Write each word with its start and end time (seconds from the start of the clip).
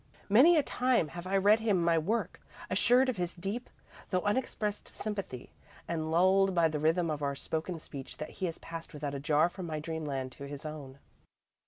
Many 0.29 0.57
a 0.57 0.63
time 0.63 1.09
have 1.09 1.27
I 1.27 1.37
read 1.37 1.59
him 1.59 1.83
my 1.83 1.95
work, 1.95 2.41
assured 2.71 3.07
of 3.07 3.17
his 3.17 3.35
deep, 3.35 3.69
though 4.09 4.23
unexpressed 4.23 4.95
sympathy, 4.95 5.51
and, 5.87 6.09
lulled 6.09 6.55
by 6.55 6.69
the 6.69 6.79
rhythm 6.79 7.11
of 7.11 7.21
our 7.21 7.35
spoken 7.35 7.77
speech, 7.77 8.17
he 8.29 8.47
has 8.47 8.57
passed 8.57 8.95
without 8.95 9.13
a 9.13 9.19
jar 9.19 9.47
from 9.47 9.67
my 9.67 9.79
dreamland 9.79 10.31
to 10.31 10.47
his 10.47 10.65
own. 10.65 10.97